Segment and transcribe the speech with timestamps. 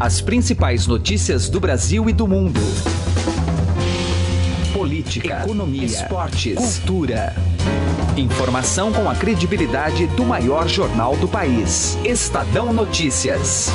[0.00, 2.58] As principais notícias do Brasil e do mundo.
[4.72, 7.36] Política, economia, esportes, cultura.
[8.16, 11.98] Informação com a credibilidade do maior jornal do país.
[12.02, 13.70] Estadão Notícias.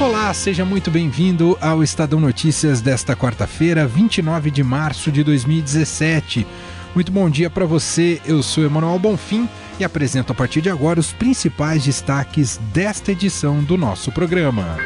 [0.00, 6.44] Olá, seja muito bem-vindo ao Estadão Notícias desta quarta-feira, 29 de março de 2017.
[6.92, 8.20] Muito bom dia para você.
[8.26, 9.48] Eu sou Emanuel Bonfim
[9.82, 14.76] e apresento a partir de agora os principais destaques desta edição do nosso programa.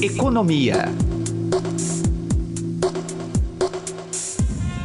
[0.00, 0.86] Economia.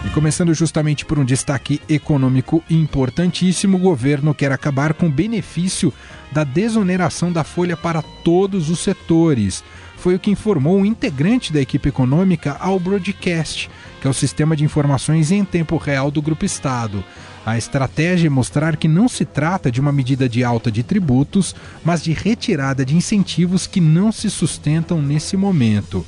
[0.05, 5.93] E começando justamente por um destaque econômico importantíssimo, o governo quer acabar com o benefício
[6.31, 9.63] da desoneração da folha para todos os setores.
[9.95, 13.69] Foi o que informou um integrante da equipe econômica ao Broadcast,
[14.03, 17.01] que é o sistema de informações em tempo real do Grupo Estado.
[17.45, 21.55] A estratégia é mostrar que não se trata de uma medida de alta de tributos,
[21.85, 26.05] mas de retirada de incentivos que não se sustentam nesse momento.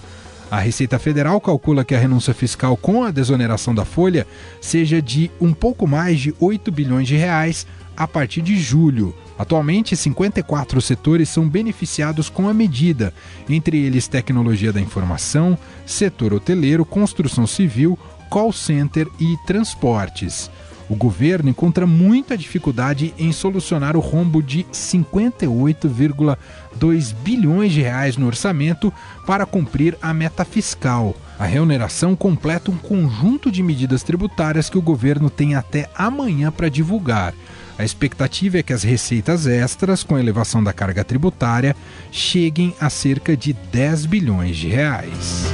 [0.52, 4.28] A Receita Federal calcula que a renúncia fiscal com a desoneração da folha
[4.60, 9.16] seja de um pouco mais de 8 bilhões de reais a partir de julho.
[9.38, 13.14] Atualmente, 54 setores são beneficiados com a medida,
[13.50, 20.50] entre eles tecnologia da informação, setor hoteleiro, construção civil, call center e transportes.
[20.88, 28.28] O governo encontra muita dificuldade em solucionar o rombo de 58,2 bilhões de reais no
[28.28, 28.94] orçamento
[29.26, 31.16] para cumprir a meta fiscal.
[31.40, 36.70] A reoneração completa um conjunto de medidas tributárias que o governo tem até amanhã para
[36.70, 37.34] divulgar.
[37.78, 41.76] A expectativa é que as receitas extras, com elevação da carga tributária,
[42.12, 45.46] cheguem a cerca de 10 bilhões de reais.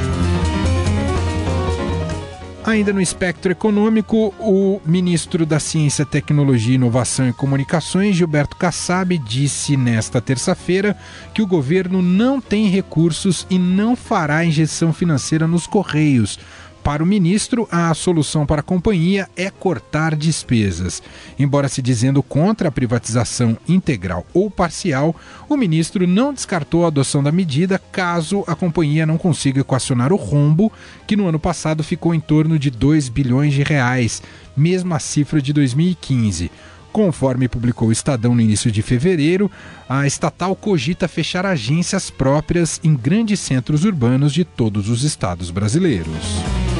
[2.63, 9.75] Ainda no espectro econômico, o ministro da Ciência, Tecnologia, Inovação e Comunicações, Gilberto Kassab, disse
[9.75, 10.95] nesta terça-feira
[11.33, 16.37] que o governo não tem recursos e não fará injeção financeira nos Correios
[16.83, 21.01] para o ministro, a solução para a companhia é cortar despesas.
[21.37, 25.15] Embora se dizendo contra a privatização integral ou parcial,
[25.47, 30.15] o ministro não descartou a adoção da medida caso a companhia não consiga equacionar o
[30.15, 30.71] rombo,
[31.05, 34.21] que no ano passado ficou em torno de 2 bilhões de reais,
[34.57, 36.49] mesma cifra de 2015.
[36.91, 39.49] Conforme publicou o Estadão no início de fevereiro,
[39.87, 46.70] a estatal cogita fechar agências próprias em grandes centros urbanos de todos os estados brasileiros.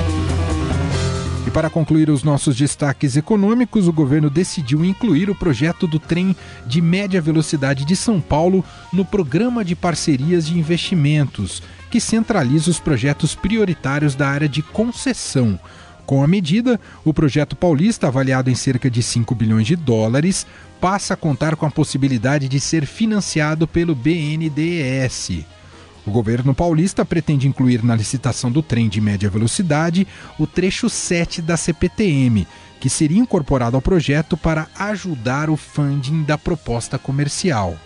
[1.53, 6.33] Para concluir os nossos destaques econômicos, o governo decidiu incluir o projeto do trem
[6.65, 8.63] de média velocidade de São Paulo
[8.93, 15.59] no programa de parcerias de investimentos, que centraliza os projetos prioritários da área de concessão.
[16.05, 20.47] Com a medida, o projeto paulista, avaliado em cerca de 5 bilhões de dólares,
[20.79, 25.45] passa a contar com a possibilidade de ser financiado pelo BNDES.
[26.05, 30.07] O governo paulista pretende incluir na licitação do trem de média velocidade
[30.39, 32.47] o trecho 7 da CPTM,
[32.79, 37.77] que seria incorporado ao projeto para ajudar o funding da proposta comercial.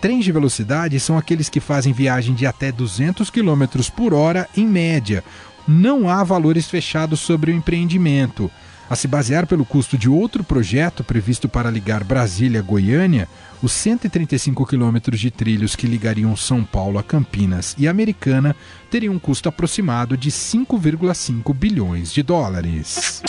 [0.00, 4.66] Trens de velocidade são aqueles que fazem viagem de até 200 km por hora em
[4.66, 5.22] média.
[5.66, 8.50] Não há valores fechados sobre o empreendimento.
[8.92, 13.26] A se basear pelo custo de outro projeto previsto para ligar Brasília a Goiânia,
[13.62, 18.54] os 135 quilômetros de trilhos que ligariam São Paulo a Campinas e Americana
[18.90, 23.22] teriam um custo aproximado de 5,5 bilhões de dólares.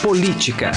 [0.00, 0.72] Política.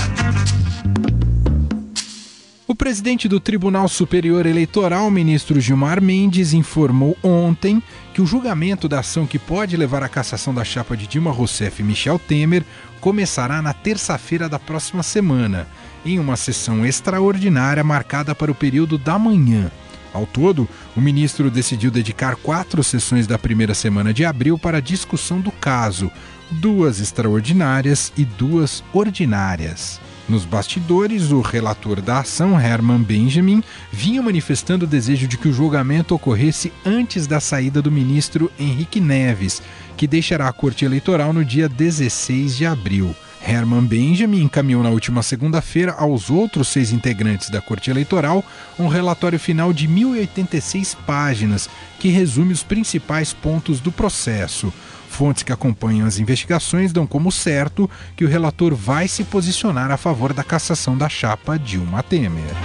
[2.81, 7.81] Presidente do Tribunal Superior Eleitoral, ministro Gilmar Mendes, informou ontem
[8.11, 11.79] que o julgamento da ação que pode levar à cassação da chapa de Dilma Rousseff
[11.79, 12.63] e Michel Temer
[12.99, 15.67] começará na terça-feira da próxima semana,
[16.03, 19.71] em uma sessão extraordinária marcada para o período da manhã.
[20.11, 20.67] Ao todo,
[20.97, 25.51] o ministro decidiu dedicar quatro sessões da primeira semana de abril para a discussão do
[25.51, 26.09] caso,
[26.49, 30.01] duas extraordinárias e duas ordinárias.
[30.31, 33.61] Nos bastidores, o relator da ação, Herman Benjamin,
[33.91, 39.01] vinha manifestando o desejo de que o julgamento ocorresse antes da saída do ministro Henrique
[39.01, 39.61] Neves,
[39.97, 43.13] que deixará a Corte Eleitoral no dia 16 de abril.
[43.45, 48.41] Herman Benjamin encaminhou na última segunda-feira aos outros seis integrantes da Corte Eleitoral
[48.79, 51.69] um relatório final de 1.086 páginas
[51.99, 54.71] que resume os principais pontos do processo.
[55.11, 59.97] Fontes que acompanham as investigações dão como certo que o relator vai se posicionar a
[59.97, 62.55] favor da cassação da chapa Dilma Temer.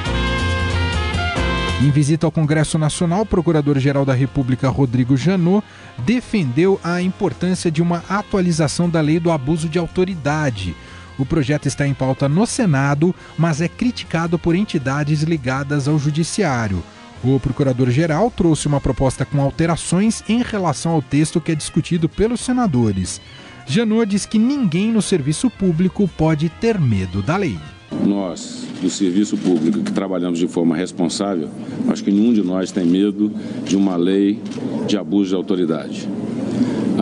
[1.83, 5.67] Em visita ao Congresso Nacional, o Procurador-Geral da República, Rodrigo Janot,
[5.99, 10.75] defendeu a importância de uma atualização da lei do abuso de autoridade.
[11.19, 16.83] O projeto está em pauta no Senado, mas é criticado por entidades ligadas ao Judiciário.
[17.25, 22.41] O procurador-geral trouxe uma proposta com alterações em relação ao texto que é discutido pelos
[22.41, 23.21] senadores.
[23.67, 27.59] Janot diz que ninguém no serviço público pode ter medo da lei.
[28.05, 31.49] Nós, do serviço público, que trabalhamos de forma responsável,
[31.89, 33.33] acho que nenhum de nós tem medo
[33.65, 34.41] de uma lei
[34.87, 36.09] de abuso de autoridade.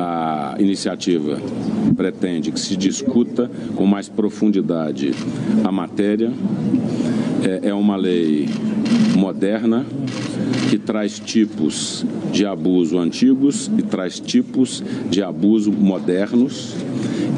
[0.07, 1.41] A iniciativa
[1.97, 5.15] pretende que se discuta com mais profundidade
[5.65, 6.31] a matéria.
[7.43, 8.47] É, é uma lei
[9.17, 9.87] moderna
[10.69, 16.75] que traz tipos de abuso antigos e traz tipos de abuso modernos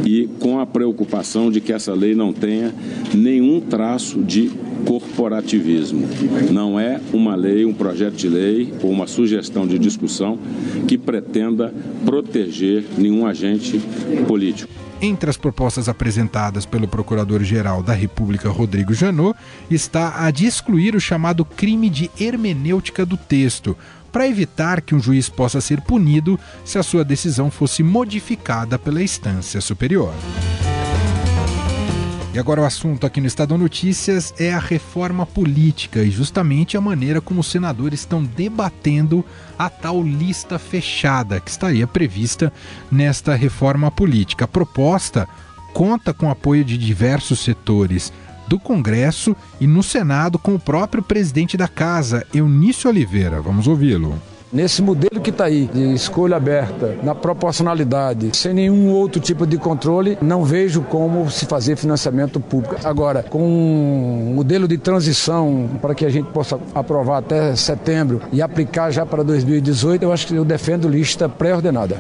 [0.05, 2.75] e com a preocupação de que essa lei não tenha
[3.15, 4.51] nenhum traço de
[4.87, 6.09] corporativismo.
[6.51, 10.39] Não é uma lei, um projeto de lei ou uma sugestão de discussão
[10.87, 11.75] que pretenda
[12.05, 13.81] proteger nenhum agente
[14.27, 14.73] político.
[15.03, 19.39] Entre as propostas apresentadas pelo Procurador-Geral da República, Rodrigo Janot,
[19.71, 23.77] está a de excluir o chamado crime de hermenêutica do texto,
[24.11, 29.03] para evitar que um juiz possa ser punido se a sua decisão fosse modificada pela
[29.03, 30.15] instância superior.
[32.37, 36.83] E agora o assunto aqui no Estadão Notícias é a reforma política e justamente a
[36.83, 39.25] maneira como os senadores estão debatendo
[39.59, 42.53] a tal lista fechada que estaria prevista
[42.93, 44.45] nesta reforma política.
[44.45, 45.27] A proposta
[45.73, 48.13] conta com apoio de diversos setores
[48.47, 53.41] do Congresso e no Senado com o próprio presidente da casa, Eunício Oliveira.
[53.41, 54.21] Vamos ouvi-lo.
[54.53, 59.59] Nesse modelo que está aí, de escolha aberta, na proporcionalidade, sem nenhum outro tipo de
[59.59, 62.77] controle, não vejo como se fazer financiamento público.
[62.85, 68.41] Agora, com um modelo de transição para que a gente possa aprovar até setembro e
[68.41, 71.99] aplicar já para 2018, eu acho que eu defendo lista pré-ordenada.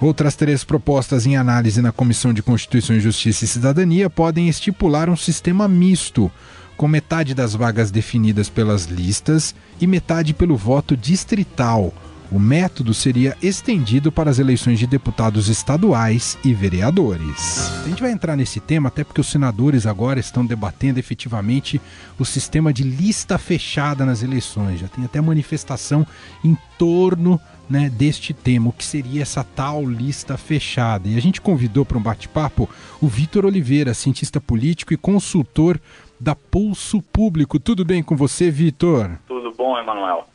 [0.00, 5.16] Outras três propostas em análise na Comissão de Constituição Justiça e Cidadania podem estipular um
[5.16, 6.30] sistema misto
[6.76, 11.92] com metade das vagas definidas pelas listas e metade pelo voto distrital.
[12.32, 17.70] O método seria estendido para as eleições de deputados estaduais e vereadores.
[17.84, 21.78] A gente vai entrar nesse tema até porque os senadores agora estão debatendo efetivamente
[22.18, 24.80] o sistema de lista fechada nas eleições.
[24.80, 26.06] Já tem até manifestação
[26.42, 27.38] em torno
[27.68, 31.08] né, deste tema, o que seria essa tal lista fechada.
[31.08, 32.68] E a gente convidou para um bate-papo
[33.00, 35.78] o Vitor Oliveira, cientista político e consultor
[36.22, 37.58] da Pulso Público.
[37.58, 39.10] Tudo bem com você, Vitor?
[39.26, 40.28] Tudo bom, Emanuel.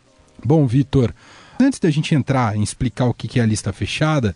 [0.43, 1.13] Bom, Vitor,
[1.57, 4.35] antes da gente entrar em explicar o que é a lista fechada,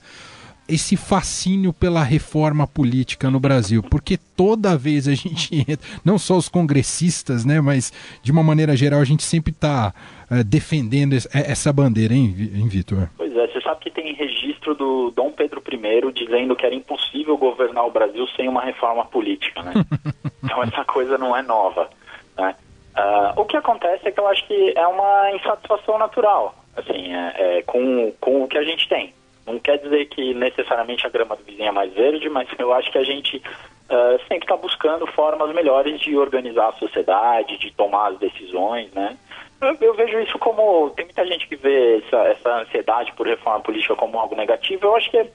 [0.71, 6.37] esse fascínio pela reforma política no Brasil, porque toda vez a gente entra, não só
[6.37, 7.91] os congressistas, né, mas
[8.23, 9.93] de uma maneira geral a gente sempre está
[10.29, 13.09] eh, defendendo essa bandeira, hein, hein Vitor?
[13.17, 17.37] Pois é, você sabe que tem registro do Dom Pedro I dizendo que era impossível
[17.37, 19.73] governar o Brasil sem uma reforma política, né?
[20.43, 21.89] então essa coisa não é nova,
[22.37, 22.55] né?
[22.97, 27.59] Uh, o que acontece é que eu acho que é uma insatisfação natural, assim, é,
[27.59, 29.13] é, com, com o que a gente tem.
[29.45, 32.91] Não quer dizer que necessariamente a grama do vizinho é mais verde, mas eu acho
[32.91, 38.11] que a gente uh, sempre está buscando formas melhores de organizar a sociedade, de tomar
[38.11, 39.17] as decisões, né?
[39.59, 40.89] Eu, eu, vejo isso como.
[40.91, 44.87] Tem muita gente que vê essa, essa ansiedade por reforma política como algo negativo.
[44.87, 45.27] Eu acho que é,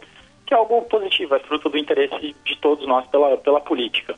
[0.44, 4.16] que é algo positivo, é fruto do interesse de todos nós pela, pela política.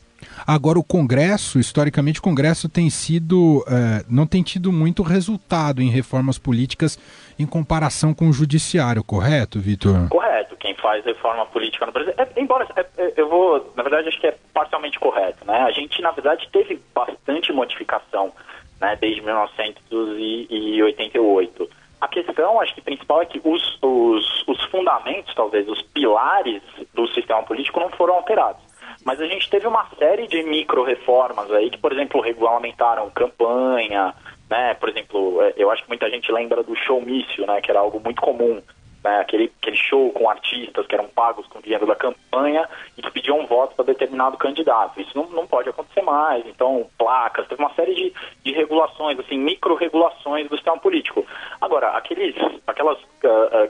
[0.48, 3.62] Agora, o Congresso, historicamente, o Congresso tem sido.
[3.68, 6.98] É, não tem tido muito resultado em reformas políticas
[7.38, 10.08] em comparação com o Judiciário, correto, Vitor?
[10.08, 10.56] Correto.
[10.56, 12.14] Quem faz reforma política no Brasil.
[12.16, 13.70] É, embora é, é, eu vou.
[13.76, 15.46] Na verdade, acho que é parcialmente correto.
[15.46, 15.54] Né?
[15.54, 18.32] A gente, na verdade, teve bastante modificação
[18.80, 21.70] né, desde 1988.
[22.00, 26.62] A questão, acho que principal, é que os, os, os fundamentos, talvez, os pilares
[26.94, 28.66] do sistema político não foram alterados.
[29.08, 34.14] Mas a gente teve uma série de micro-reformas aí que, por exemplo, regulamentaram campanha,
[34.50, 34.74] né?
[34.74, 37.58] Por exemplo, é, eu acho que muita gente lembra do showmício, né?
[37.62, 38.60] Que era algo muito comum
[39.02, 43.10] né, aquele, aquele show com artistas que eram pagos com dinheiro da campanha e que
[43.10, 45.00] pediam voto para determinado candidato.
[45.00, 46.46] Isso não, não pode acontecer mais.
[46.46, 48.12] Então, placas, teve uma série de,
[48.44, 51.24] de regulações, assim, micro-regulações do sistema político.
[51.60, 52.34] Agora, aqueles,
[52.66, 52.98] aquelas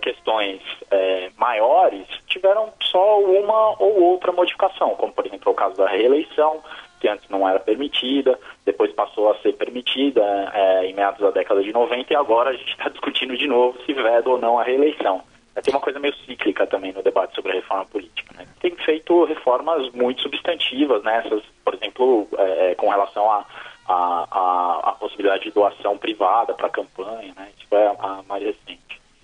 [0.03, 5.89] questões uh, maiores tiveram só uma ou outra modificação, como, por exemplo, o caso da
[5.89, 6.63] reeleição,
[7.01, 11.63] que antes não era permitida, depois passou a ser permitida é, em meados da década
[11.63, 14.65] de 90 e agora a gente está discutindo de novo se veda ou não a
[14.65, 15.23] reeleição.
[15.55, 18.35] É, tem uma coisa meio cíclica também no debate sobre a reforma política.
[18.37, 18.47] Né?
[18.61, 21.49] Tem feito reformas muito substantivas, nessas, né?
[21.65, 23.45] por exemplo, é, é com relação à
[23.89, 27.49] a, a, a, a, possibilidade de doação privada para a campanha, né?
[27.57, 28.55] isso é a mais.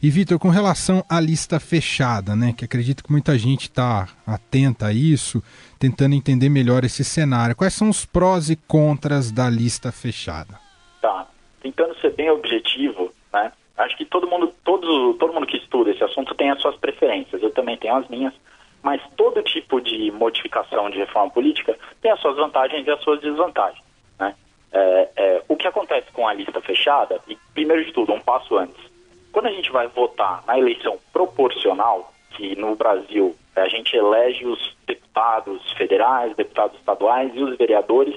[0.05, 4.89] E Vitor, com relação à lista fechada, né, que acredito que muita gente está atenta
[4.89, 5.43] a isso,
[5.81, 7.57] tentando entender melhor esse cenário.
[7.57, 10.61] Quais são os prós e contras da lista fechada?
[11.01, 11.27] Tá,
[11.63, 13.51] tentando ser bem objetivo, né?
[13.79, 17.43] Acho que todo mundo, todo, todo mundo que estuda esse assunto tem as suas preferências.
[17.43, 18.35] Eu também tenho as minhas
[18.83, 23.23] mas todo tipo de modificação de reforma política tem as suas vantagens e as suas
[23.23, 23.83] desvantagens.
[24.19, 24.35] Né?
[24.71, 28.59] É, é, o que acontece com a lista fechada, e primeiro de tudo, um passo
[28.59, 28.93] antes,
[29.35, 34.77] quando a gente vai votar na eleição proporcional, que no Brasil a gente elege os
[34.87, 38.15] deputados federais, deputados estaduais e os vereadores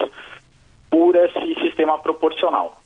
[0.92, 2.80] por esse sistema proporcional.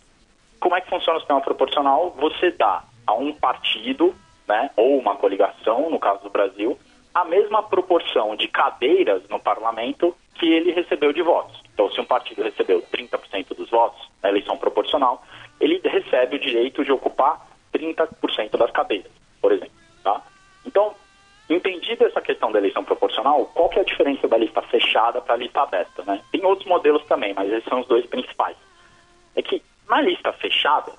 [0.62, 2.16] Como é que funciona o sistema proporcional?
[2.20, 4.16] Você dá a um partido,
[4.48, 6.80] né, ou uma coligação, no caso do Brasil,
[7.14, 11.62] a mesma proporção de cadeiras no parlamento que ele recebeu de votos.
[11.74, 15.22] Então, se um partido recebeu 30% dos votos na eleição proporcional,
[15.60, 19.12] ele recebe o direito de ocupar 30% das cadeiras,
[19.42, 19.74] por exemplo.
[20.04, 20.22] Tá?
[20.66, 20.94] Então,
[21.50, 25.34] entendida essa questão da eleição proporcional, qual que é a diferença da lista fechada para
[25.34, 26.04] a lista aberta?
[26.04, 26.22] Né?
[26.32, 28.56] Tem outros modelos também, mas esses são os dois principais.
[29.36, 30.94] É que na lista fechada,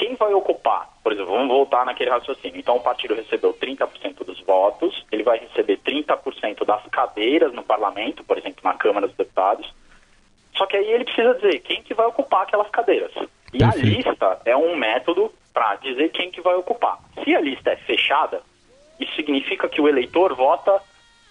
[0.00, 2.58] quem vai ocupar, por exemplo, vamos voltar naquele raciocínio.
[2.58, 8.24] Então, o partido recebeu 30% dos votos, ele vai receber 30% das cadeiras no parlamento,
[8.24, 9.70] por exemplo, na Câmara dos Deputados.
[10.56, 13.12] Só que aí ele precisa dizer quem que vai ocupar aquelas cadeiras.
[13.52, 14.08] E Perfeito.
[14.08, 15.29] a lista é um método
[15.60, 16.98] para dizer quem que vai ocupar.
[17.22, 18.40] Se a lista é fechada,
[18.98, 20.80] isso significa que o eleitor vota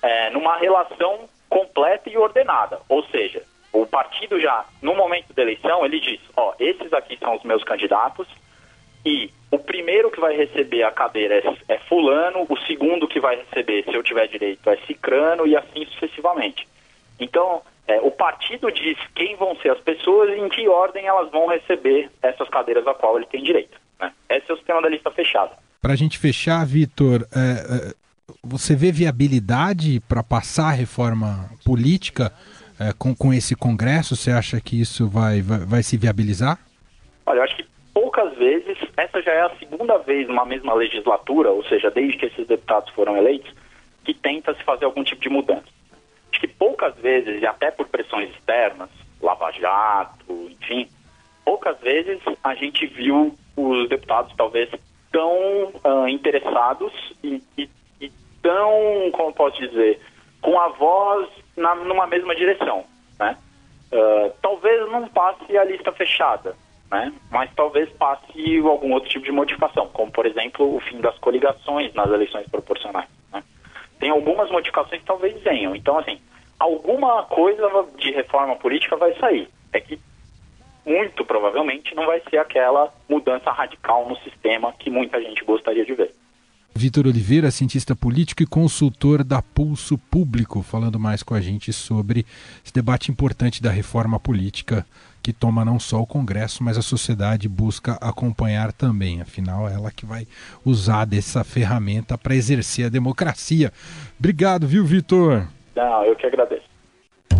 [0.04, 2.80] é, numa relação completa e ordenada.
[2.88, 3.42] Ou seja,
[3.74, 7.64] o partido já, no momento da eleição, ele diz, ó, esses aqui são os meus
[7.64, 8.28] candidatos,
[9.04, 13.36] e o primeiro que vai receber a cadeira é, é, fulano, o segundo que vai
[13.36, 16.68] receber, se eu tiver direito, é cicrano e assim sucessivamente.
[17.20, 21.32] Então, é, o partido diz quem vão ser as pessoas e em que ordem elas
[21.32, 23.79] vão receber essas cadeiras a qual ele tem direito.
[24.30, 25.52] Esse é o sistema da lista fechada.
[25.82, 27.94] Para a gente fechar, Vitor, é, é,
[28.44, 32.32] você vê viabilidade para passar a reforma política
[32.80, 34.16] é, com, com esse Congresso?
[34.16, 36.60] Você acha que isso vai, vai, vai se viabilizar?
[37.26, 41.52] Olha, eu acho que poucas vezes, essa já é a segunda vez numa mesma legislatura,
[41.52, 43.54] ou seja, desde que esses deputados foram eleitos,
[44.04, 45.66] que tenta se fazer algum tipo de mudança.
[46.32, 48.90] Acho que poucas vezes, e até por pressões externas,
[49.22, 50.88] Lava Jato, enfim,
[51.44, 53.36] poucas vezes a gente viu
[53.68, 54.70] os deputados talvez
[55.12, 56.92] tão uh, interessados
[57.24, 58.12] e, e, e,
[58.42, 60.00] tão, como posso dizer,
[60.42, 62.86] com a voz na, numa mesma direção.
[63.20, 63.38] Né?
[63.92, 66.56] Uh, talvez não passe a lista fechada,
[66.92, 67.12] né?
[67.32, 71.94] mas talvez passe algum outro tipo de modificação, como por exemplo o fim das coligações
[71.94, 73.10] nas eleições proporcionais.
[73.34, 73.44] Né?
[74.00, 75.75] Tem algumas modificações que talvez venham.
[75.75, 76.20] Então, assim,
[76.60, 79.50] alguma coisa de reforma política vai sair.
[79.74, 80.00] É que
[80.89, 85.93] muito provavelmente não vai ser aquela mudança radical no sistema que muita gente gostaria de
[85.93, 86.12] ver.
[86.75, 92.25] Vitor Oliveira, cientista político e consultor da Pulso Público, falando mais com a gente sobre
[92.63, 94.86] esse debate importante da reforma política
[95.22, 99.22] que toma não só o Congresso, mas a sociedade busca acompanhar também.
[99.22, 100.25] Afinal, é ela que vai
[100.65, 103.72] usar dessa ferramenta para exercer a democracia.
[104.17, 105.48] Obrigado, viu, Vitor?
[105.75, 106.63] Não, eu que agradeço.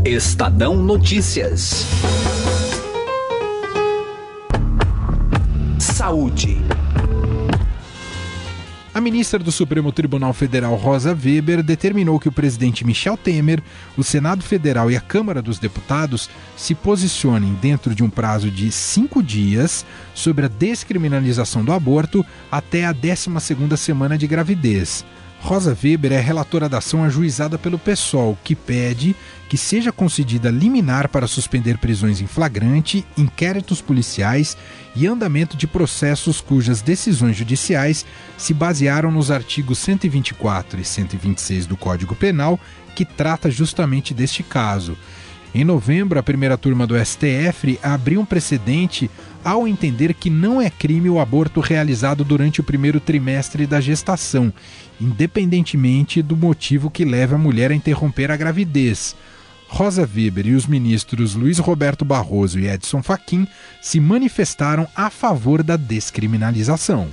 [0.06, 1.86] Estadão Notícias.
[6.00, 6.58] Saúde.
[8.94, 13.62] A ministra do Supremo Tribunal Federal, Rosa Weber, determinou que o presidente Michel Temer,
[13.98, 18.72] o Senado Federal e a Câmara dos Deputados se posicionem dentro de um prazo de
[18.72, 25.04] cinco dias sobre a descriminalização do aborto até a 12ª semana de gravidez.
[25.42, 29.16] Rosa Weber é relatora da ação ajuizada pelo PSOL, que pede
[29.48, 34.56] que seja concedida liminar para suspender prisões em flagrante, inquéritos policiais
[34.96, 38.06] e andamento de processos cujas decisões judiciais
[38.38, 42.60] se basearam nos artigos 124 e 126 do Código Penal,
[42.94, 44.96] que trata justamente deste caso.
[45.56, 49.10] Em novembro, a primeira turma do STF abriu um precedente
[49.44, 54.54] ao entender que não é crime o aborto realizado durante o primeiro trimestre da gestação,
[55.00, 59.16] independentemente do motivo que leve a mulher a interromper a gravidez.
[59.68, 63.48] Rosa Weber e os ministros Luiz Roberto Barroso e Edson Fachin
[63.82, 67.08] se manifestaram a favor da descriminalização.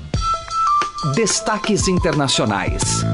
[1.14, 3.04] Destaques internacionais.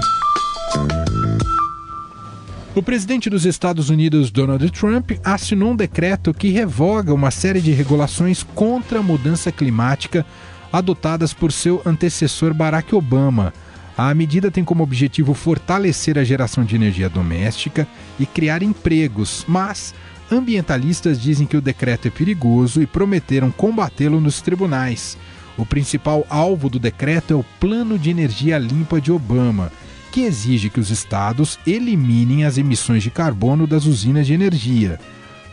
[2.75, 7.71] O presidente dos Estados Unidos, Donald Trump, assinou um decreto que revoga uma série de
[7.71, 10.25] regulações contra a mudança climática
[10.73, 13.53] adotadas por seu antecessor Barack Obama.
[13.95, 17.87] A medida tem como objetivo fortalecer a geração de energia doméstica
[18.19, 19.95] e criar empregos, mas
[20.31, 25.19] ambientalistas dizem que o decreto é perigoso e prometeram combatê-lo nos tribunais.
[25.59, 29.71] O principal alvo do decreto é o Plano de Energia Limpa de Obama,
[30.13, 35.01] que exige que os estados eliminem as emissões de carbono das usinas de energia.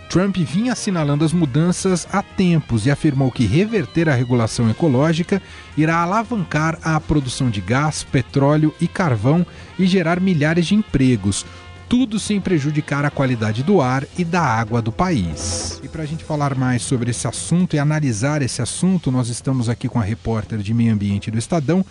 [0.10, 5.42] Trump vinha assinalando as mudanças há tempos e afirmou que reverter a regulação ecológica
[5.78, 9.46] irá alavancar a produção de gás, petróleo e carvão
[9.78, 11.46] e gerar milhares de empregos,
[11.88, 15.80] tudo sem prejudicar a qualidade do ar e da água do país.
[15.84, 19.70] E para a gente falar mais sobre esse assunto e analisar esse assunto, nós estamos
[19.70, 21.86] aqui com a repórter de Meio Ambiente do Estadão,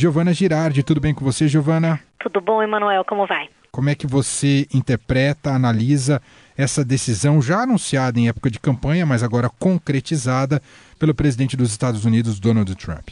[0.00, 0.82] Giovana Girardi.
[0.82, 2.00] Tudo bem com você, Giovana?
[2.18, 3.04] Tudo bom, Emanuel?
[3.04, 3.50] Como vai?
[3.70, 6.22] Como é que você interpreta, analisa
[6.56, 10.62] essa decisão já anunciada em época de campanha, mas agora concretizada
[10.98, 13.10] pelo presidente dos Estados Unidos, Donald Trump?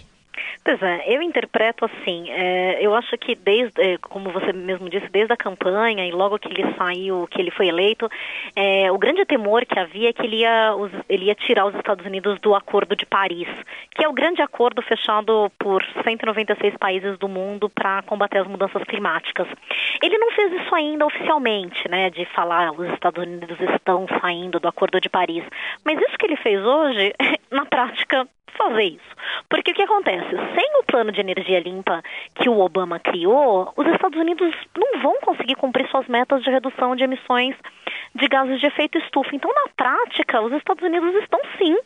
[0.64, 5.08] Pois é, eu interpreto assim, é, eu acho que desde, é, como você mesmo disse,
[5.10, 8.08] desde a campanha e logo que ele saiu, que ele foi eleito,
[8.54, 11.74] é, o grande temor que havia é que ele ia, os, ele ia tirar os
[11.74, 13.48] Estados Unidos do Acordo de Paris,
[13.94, 18.82] que é o grande acordo fechado por 196 países do mundo para combater as mudanças
[18.84, 19.48] climáticas.
[20.02, 24.68] Ele não fez isso ainda oficialmente, né, de falar os Estados Unidos estão saindo do
[24.68, 25.44] Acordo de Paris,
[25.84, 27.14] mas isso que ele fez hoje,
[27.50, 28.28] na prática,
[28.58, 29.16] fazer isso.
[29.48, 30.28] Porque o que acontece?
[30.28, 32.02] Sem o plano de energia limpa
[32.34, 36.94] que o Obama criou, os Estados Unidos não vão conseguir cumprir suas metas de redução
[36.94, 37.56] de emissões
[38.14, 39.34] de gases de efeito estufa.
[39.34, 41.76] Então, na prática, os Estados Unidos estão sim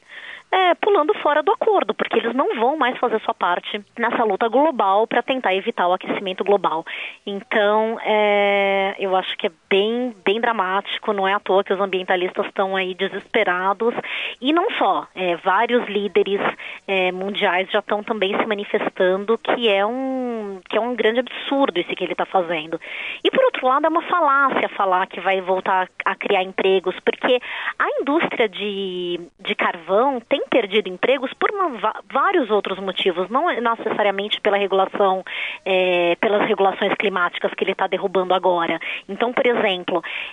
[0.52, 4.48] é, pulando fora do acordo, porque eles não vão mais fazer sua parte nessa luta
[4.48, 6.84] global para tentar evitar o aquecimento global.
[7.26, 11.80] Então, é, eu acho que é bem, bem dramático, não é à toa que os
[11.80, 13.94] ambientalistas estão aí desesperados.
[14.38, 16.40] E não só, é, vários líderes
[16.86, 21.80] é, mundiais já estão também se manifestando que é um, que é um grande absurdo
[21.80, 22.78] isso que ele está fazendo.
[23.24, 27.40] E por outro lado, é uma falácia falar que vai voltar a criar empregos, porque
[27.78, 34.38] a indústria de, de carvão tem perdido empregos por uma, vários outros motivos, não necessariamente
[34.42, 35.24] pela regulação,
[35.64, 38.78] é, pelas regulações climáticas que ele está derrubando agora.
[39.08, 39.61] Então, por exemplo,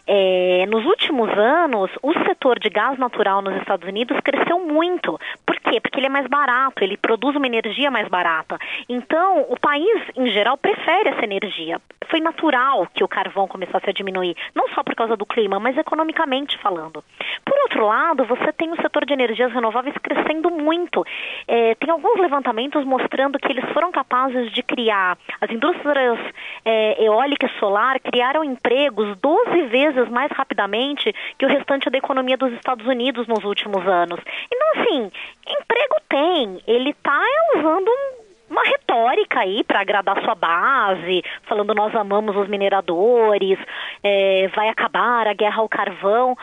[0.07, 5.19] é, nos últimos anos, o setor de gás natural nos Estados Unidos cresceu muito.
[5.45, 5.79] Por quê?
[5.79, 8.57] Porque ele é mais barato, ele produz uma energia mais barata.
[8.87, 11.79] Então, o país, em geral, prefere essa energia.
[12.09, 15.77] Foi natural que o carvão começasse a diminuir, não só por causa do clima, mas
[15.77, 17.03] economicamente falando.
[17.45, 21.05] Por outro lado, você tem o setor de energias renováveis crescendo muito.
[21.47, 26.19] É, tem alguns levantamentos mostrando que eles foram capazes de criar, as indústrias
[26.65, 32.37] é, eólica e solar criaram empregos 12 vezes mais rapidamente que o restante da economia
[32.37, 34.19] dos Estados Unidos nos últimos anos.
[34.51, 35.11] Então, assim,
[35.47, 37.21] emprego tem, ele está
[37.55, 43.59] usando um uma retórica aí para agradar sua base, falando nós amamos os mineradores,
[44.03, 46.35] é, vai acabar a guerra ao carvão.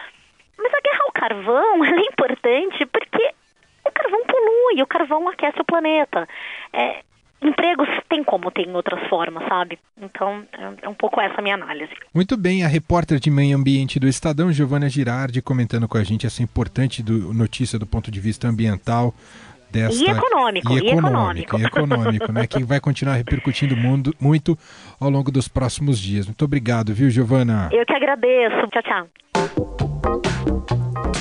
[0.57, 3.31] Mas a guerra ao carvão é importante porque
[3.85, 6.29] o carvão polui, o carvão aquece o planeta.
[6.73, 7.03] É,
[7.43, 9.79] empregos tem como ter em outras formas, sabe?
[10.01, 11.93] Então, é, é um pouco essa a minha análise.
[12.15, 16.27] Muito bem, a repórter de meio ambiente do Estadão, Giovana Girardi, comentando com a gente
[16.27, 19.15] essa importante do, notícia do ponto de vista ambiental.
[19.71, 20.03] Desta...
[20.03, 22.47] E econômico, e econômico, e econômico, né?
[22.47, 24.57] Que vai continuar repercutindo mundo, muito
[25.01, 26.25] ao longo dos próximos dias.
[26.27, 27.69] Muito obrigado, viu, Giovana?
[27.73, 28.67] Eu que agradeço.
[28.69, 29.09] Tchau, tchau.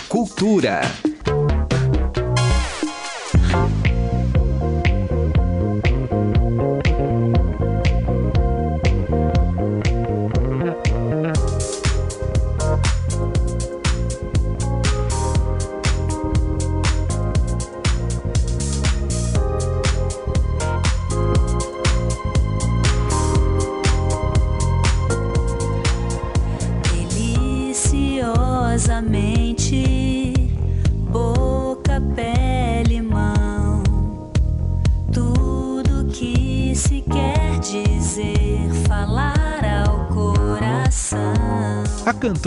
[0.08, 0.82] Cultura.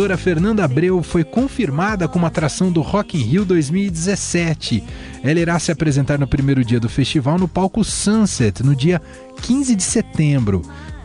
[0.08, 4.82] Cantora Fernanda Abreu foi confirmada como atração do Rock in Rio 2017.
[5.22, 9.02] Ela irá se apresentar no primeiro dia do festival no palco Sunset, no dia
[9.42, 10.62] 15 de setembro.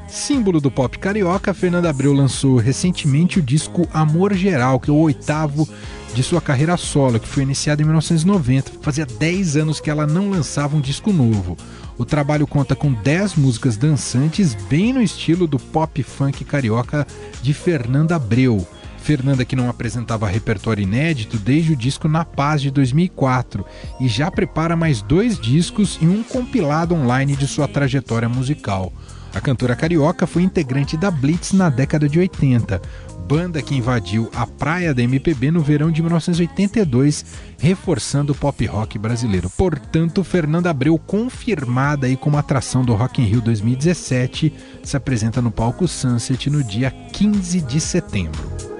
[0.08, 4.98] Símbolo do pop carioca, Fernanda Abreu lançou recentemente o disco Amor Geral, que é o
[4.98, 5.68] oitavo
[6.14, 8.72] de sua carreira solo, que foi iniciada em 1990.
[8.80, 11.58] Fazia 10 anos que ela não lançava um disco novo.
[11.98, 17.06] O trabalho conta com 10 músicas dançantes, bem no estilo do pop funk carioca
[17.42, 18.66] de Fernanda Abreu.
[19.04, 23.66] Fernanda que não apresentava repertório inédito desde o disco Na Paz de 2004
[24.00, 28.94] e já prepara mais dois discos e um compilado online de sua trajetória musical.
[29.36, 32.82] A cantora carioca foi integrante da Blitz na década de 80.
[33.28, 37.26] banda que invadiu a praia da MPB no verão de 1982,
[37.58, 39.50] reforçando o pop rock brasileiro.
[39.50, 45.52] Portanto, Fernanda Abreu, confirmada aí como atração do Rock in Rio 2017, se apresenta no
[45.52, 48.73] palco Sunset no dia 15 de setembro.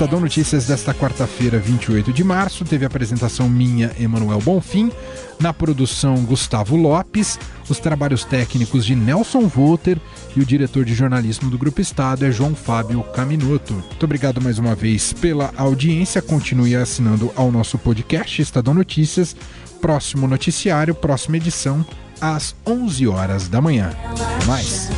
[0.00, 4.90] Estadão Notícias desta quarta-feira, 28 de março, teve a apresentação minha, Emanuel Bonfim,
[5.38, 10.00] na produção Gustavo Lopes, os trabalhos técnicos de Nelson Volter
[10.34, 13.74] e o diretor de jornalismo do Grupo Estado é João Fábio Caminoto.
[13.74, 19.36] Muito obrigado mais uma vez pela audiência, continue assinando ao nosso podcast Estadão Notícias,
[19.82, 21.84] próximo noticiário, próxima edição,
[22.18, 23.90] às 11 horas da manhã.
[24.06, 24.88] Até mais!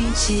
[0.00, 0.40] 一起